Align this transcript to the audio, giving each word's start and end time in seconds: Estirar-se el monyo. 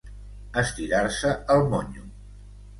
Estirar-se 0.61 1.35
el 1.59 1.69
monyo. 1.77 2.11